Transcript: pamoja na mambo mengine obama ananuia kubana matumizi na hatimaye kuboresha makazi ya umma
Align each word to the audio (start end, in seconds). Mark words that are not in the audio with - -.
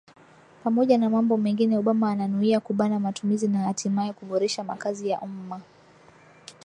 pamoja 0.63 0.97
na 0.97 1.09
mambo 1.09 1.37
mengine 1.37 1.77
obama 1.77 2.11
ananuia 2.11 2.59
kubana 2.59 2.99
matumizi 2.99 3.47
na 3.47 3.59
hatimaye 3.59 4.13
kuboresha 4.13 4.63
makazi 4.63 5.09
ya 5.09 5.21
umma 5.21 5.61